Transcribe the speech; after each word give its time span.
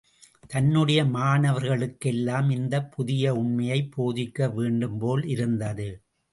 தன்னுடைய 0.49 1.03
மாணவர்களுக்கெல்லாம் 1.07 2.49
இந்தப் 2.49 2.91
புதிய 2.91 3.35
உண்மையைப் 3.35 3.91
போதிக்க 3.95 4.49
வேண்டும்போல் 4.57 5.25
இருந்தது. 5.27 5.89